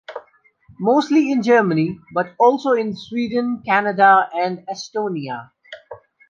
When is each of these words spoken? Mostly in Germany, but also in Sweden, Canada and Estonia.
Mostly 0.79 1.31
in 1.31 1.43
Germany, 1.43 1.99
but 2.15 2.33
also 2.39 2.71
in 2.71 2.95
Sweden, 2.95 3.61
Canada 3.63 4.31
and 4.33 4.65
Estonia. 4.67 5.51